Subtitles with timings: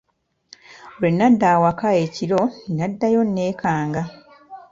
[0.97, 2.41] Lwe nadda awaka ekiro
[2.75, 4.03] naddayo nneekanga.